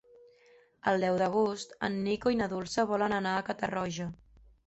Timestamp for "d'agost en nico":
1.21-2.33